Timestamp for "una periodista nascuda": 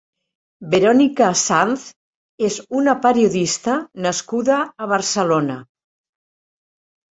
2.81-4.59